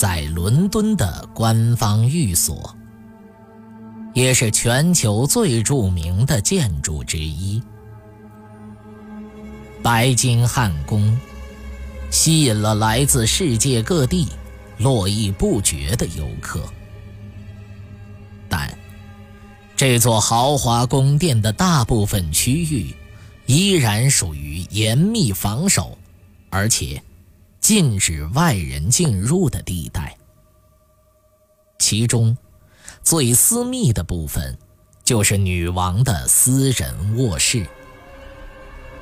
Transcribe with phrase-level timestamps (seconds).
[0.00, 2.74] 在伦敦的官方寓所，
[4.14, 7.62] 也是全球最著名的建筑之一——
[9.84, 11.20] 白金汉宫，
[12.10, 14.26] 吸引了来自世界各地
[14.78, 16.64] 络绎不绝的游客。
[18.48, 18.72] 但，
[19.76, 22.94] 这座豪华宫殿的大部分区域
[23.44, 25.98] 依然属于严密防守，
[26.48, 27.02] 而且。
[27.70, 30.16] 禁止外人进入的地带，
[31.78, 32.36] 其中
[33.00, 34.58] 最私密的部分
[35.04, 37.64] 就是女王的私人卧室，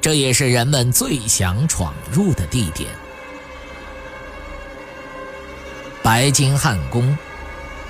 [0.00, 2.88] 这也是人们最想闯入的地点。
[6.00, 7.18] 白金汉宫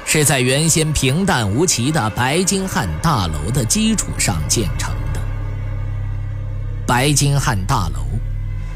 [0.06, 5.20] 是在原先平淡无奇的白金汉大楼的基础上建成的。
[6.86, 8.06] 白金汉大楼。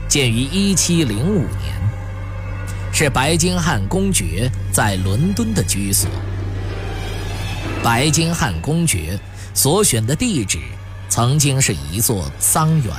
[0.09, 1.86] 建于1705年，
[2.98, 6.08] 是白金汉公爵在伦敦的居所。
[7.84, 9.20] 白金汉公爵
[9.52, 10.58] 所选的地址
[11.11, 12.94] 曾经是一座桑园。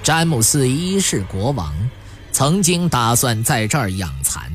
[0.00, 1.74] 詹姆斯一世国王
[2.30, 4.48] 曾经打算在这儿养蚕，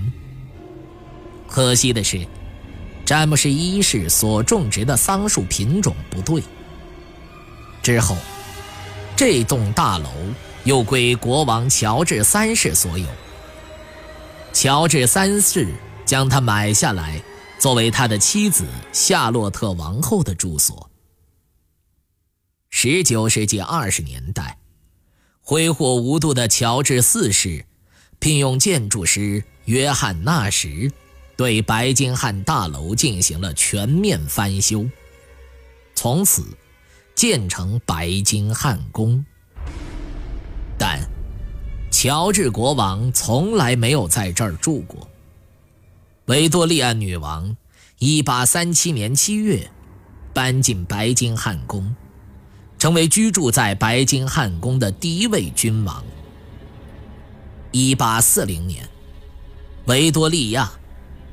[1.50, 2.26] 可惜的是，
[3.04, 6.42] 詹姆斯一世所种植的桑树品种不对。
[7.84, 8.16] 之后，
[9.18, 10.10] 这栋大楼。
[10.64, 13.08] 又归国王乔治三世所有。
[14.54, 15.68] 乔治三世
[16.06, 17.22] 将它买下来，
[17.58, 20.90] 作为他的妻子夏洛特王后的住所。
[22.70, 24.58] 十九世纪二十年代，
[25.42, 27.66] 挥霍无度的乔治四世
[28.20, 30.92] 聘用建筑师约翰纳什，
[31.36, 34.86] 对白金汉大楼进行了全面翻修，
[35.96, 36.46] 从此
[37.16, 39.26] 建成白金汉宫。
[41.92, 45.08] 乔治国王从来没有在这儿住过。
[46.26, 47.56] 维多利亚女王
[48.00, 49.70] 1837年7月
[50.34, 51.94] 搬进白金汉宫，
[52.80, 56.02] 成为居住在白金汉宫的第一位君王。
[57.74, 58.90] 1840年，
[59.86, 60.72] 维多利亚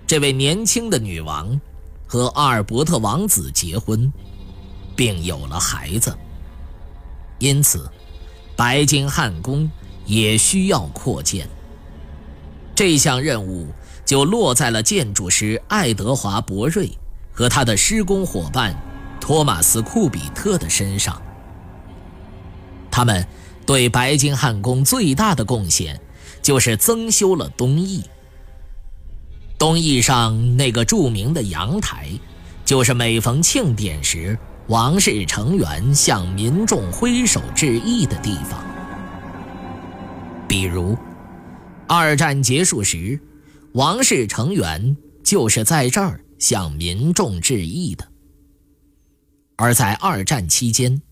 [0.07, 1.59] 这位年轻的女王
[2.07, 4.13] 和阿尔伯特王子结婚，
[4.97, 6.15] 并有了孩子，
[7.39, 7.89] 因此。
[8.57, 9.71] 白金汉宫
[10.09, 11.47] 也需要扩建，
[12.75, 13.67] 这项任务
[14.05, 16.91] 就落在了建筑师爱德华·博瑞
[17.31, 18.75] 和他的施工伙伴
[19.21, 21.21] 托马斯·库比特的身上。
[22.91, 23.25] 他们
[23.67, 26.01] 对白金汉宫最大的贡献，
[26.43, 28.03] 就是增修了东翼。
[29.59, 32.09] 东翼上那个著名的阳台，
[32.65, 34.39] 就是每逢庆典时。
[34.69, 38.63] 王室成员向民众挥手致意的地方，
[40.49, 40.97] 比如，
[41.87, 43.21] 二战结束时，
[43.73, 48.09] 王室成员就是在这儿向民众致意的。
[49.57, 51.03] 而在二战期间，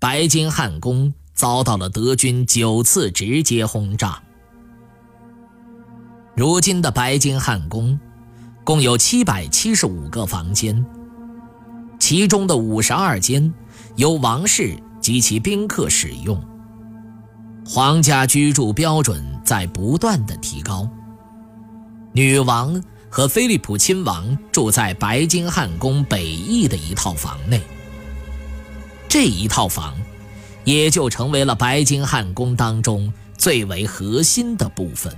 [0.00, 4.20] 白金汉宫遭到了德军九次直接轰炸。
[6.34, 7.98] 如今的白金汉宫，
[8.64, 10.84] 共有七百七十五个房间。
[12.00, 13.54] 其中的五十二间
[13.94, 16.42] 由王室及其宾客使用。
[17.74, 20.88] 皇家居住标准在不断的提高。
[22.12, 22.80] 女王
[23.10, 27.60] 和菲利普亲王住在白金汉宫北翼的一套房内。
[29.08, 29.96] 这一套房
[30.62, 35.12] 也就成为了白金汉宫当中最为核心的部分。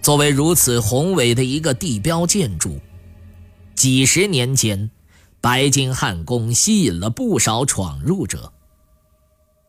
[0.00, 2.78] 作为如此宏伟的一个地标建筑。
[3.74, 4.92] 几十年间，
[5.40, 8.52] 白金汉宫吸引了不少闯入者。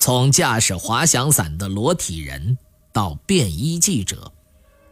[0.04, 2.58] 从驾驶滑翔伞的裸体人，
[2.92, 4.34] 到便衣记者，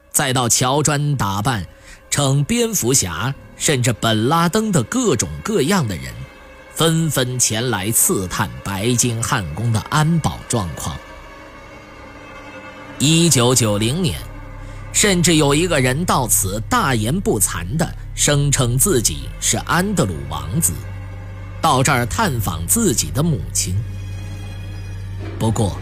[0.09, 1.67] 再到乔装打扮
[2.09, 6.13] 成蝙蝠侠甚至本拉登的各种各样的人，
[6.73, 10.95] 纷纷前来刺探白金汉宫的安保状况。
[12.97, 14.17] 一九九零年。
[14.93, 20.71] 甚至有一个人到此大言不惭地声称自己是安德鲁王子，
[21.61, 23.75] 到这儿探访自己的母亲。
[25.39, 25.77] 不过，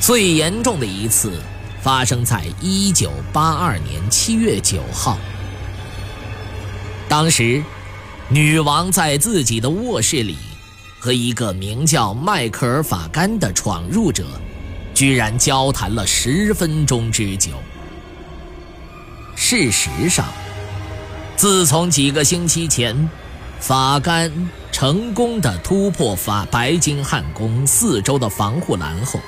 [0.00, 1.40] 最严重的一次
[1.80, 5.18] 发生在1982年7月9号，
[7.08, 7.62] 当时，
[8.28, 10.36] 女王在自己的卧室里，
[10.98, 14.24] 和一个名叫迈克尔·法甘的闯入者，
[14.92, 17.52] 居然交谈了十分钟之久。
[19.34, 20.26] 事实上，
[21.36, 23.08] 自从几个星期前，
[23.60, 24.32] 法甘
[24.76, 29.18] 成功的突破法白金汉宫四周的防护栏后，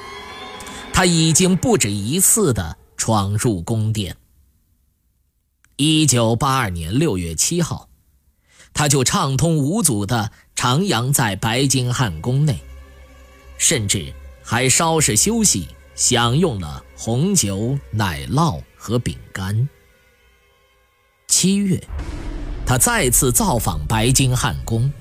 [0.93, 4.15] 他已经不止一次的闯入宫殿。
[5.77, 7.89] 一九八二年六月七号，
[8.75, 12.61] 他就畅通无阻的徜徉在白金汉宫内，
[13.57, 14.13] 甚至
[14.43, 19.67] 还稍事休息，享用了红酒、奶酪和饼干。
[21.27, 21.83] 七月，
[22.67, 24.93] 他再次造访白金汉宫，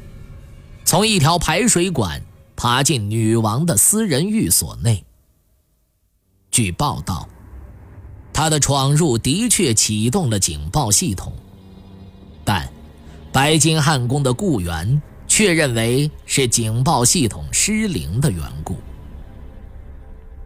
[0.88, 2.22] 从一条排水管
[2.56, 5.04] 爬进女王的私人寓所内。
[6.50, 7.28] 据报道。
[8.32, 11.34] 他的闯入的确启动了警报系统，
[12.46, 12.72] 但
[13.34, 18.78] 白金汉宫的雇员却认为是警报系统失灵的缘故。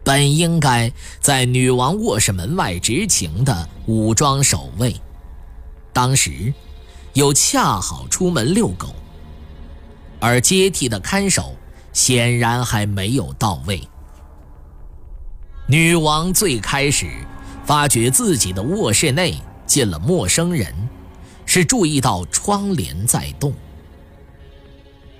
[0.02, 0.90] 本应该
[1.20, 4.96] 在女王卧室门外执勤的武装守卫，
[5.92, 6.54] 当时
[7.12, 8.88] 又恰好出门遛狗，
[10.22, 11.54] 而接替的看守
[11.92, 13.82] 显然还没有到位。
[15.66, 17.10] 女王最开始。
[17.64, 20.74] 发觉自己的卧室内进了陌生人，
[21.46, 23.54] 是注意到窗帘在动。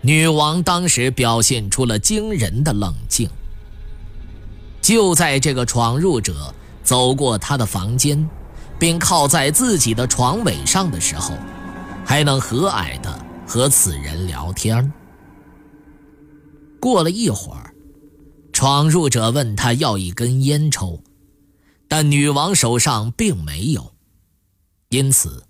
[0.00, 3.30] 女王当时表现出了惊人的冷静。
[4.80, 6.52] 就在这个闯入者
[6.82, 8.28] 走过她的房间，
[8.76, 11.36] 并靠在自己的床尾上的时候，
[12.04, 13.21] 还能和蔼地
[13.52, 14.90] 和此人聊天。
[16.80, 17.74] 过了一会儿，
[18.50, 20.98] 闯入者问他要一根烟抽。
[21.86, 23.92] 但女王手上并没有，
[24.88, 25.44] 因此，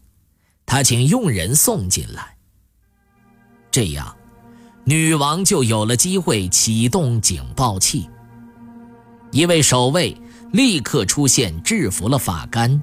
[0.67, 2.37] 他请佣人送进来。
[3.71, 4.17] 这样，
[4.83, 8.11] 女王就有了机会启动警报器。
[9.31, 10.21] 一位守卫
[10.51, 12.83] 立刻出现，制服了法干，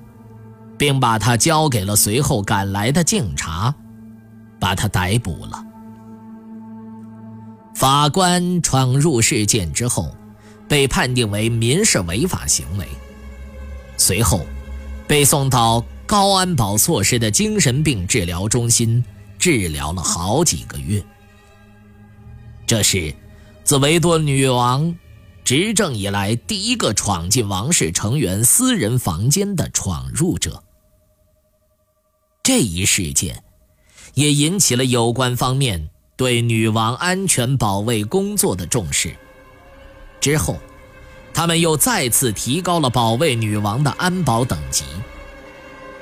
[0.78, 3.76] 并把他交给了随后赶来的警察，
[4.60, 5.66] 把他逮捕了。
[7.76, 10.14] 法官闯入事件之后，
[10.68, 12.88] 被判定为民事违法行为。
[13.98, 14.46] 随后，
[15.08, 19.04] 被送到高安保措施的精神病治疗中心
[19.38, 21.04] 治疗了好几个月。
[22.68, 23.14] 这是
[23.64, 24.96] 自维多女王
[25.44, 30.64] 执政以来第一个闯进王室成员私人房间的闯入者。
[32.44, 33.44] 这一事件
[34.14, 39.16] 也引起了有关方面对女王安全保卫工作的重视。
[40.20, 40.58] 之后。
[41.32, 44.84] 他们又再次提高了保卫女王的安保等级，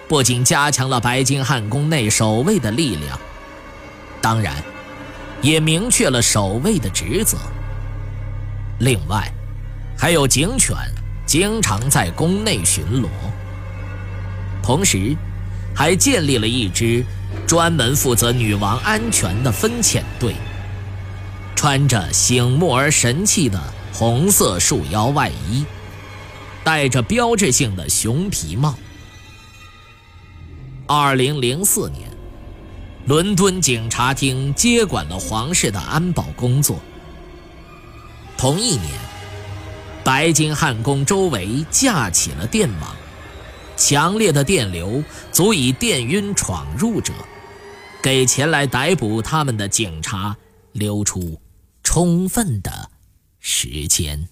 [0.07, 3.19] 不仅加强了白金汉宫内守卫的力量，
[4.19, 4.56] 当然，
[5.44, 7.38] 也明确了守卫的职责。
[8.80, 9.31] 另外，
[9.95, 10.75] 还有警犬
[11.27, 13.07] 经常在宫内巡逻，
[14.63, 15.15] 同时，
[15.75, 17.06] 还建立了一支
[17.45, 20.35] 专门负责女王安全的分遣队，
[21.56, 23.62] 穿着醒目而神气的。
[23.94, 25.65] 红色束腰外衣，
[26.63, 28.77] 戴着标志性的熊皮帽。
[30.85, 32.07] 二零零四年，
[33.07, 36.80] 伦敦警察厅接管了皇室的安保工作。
[38.37, 38.92] 同一年，
[40.04, 42.95] 白金汉宫周围架起了电网，
[43.78, 47.14] 强烈的电流足以电晕闯入者，
[48.02, 50.36] 给前来逮捕他们的警察
[50.72, 51.40] 留出
[51.84, 52.90] 充分的。
[53.40, 54.28] 时间。